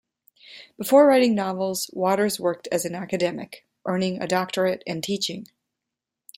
Before 0.79 1.05
writing 1.05 1.35
novels, 1.35 1.87
Waters 1.93 2.39
worked 2.39 2.67
as 2.71 2.85
an 2.85 2.95
academic, 2.95 3.67
earning 3.85 4.19
a 4.19 4.25
doctorate 4.25 4.81
and 4.87 5.03
teaching. 5.03 5.45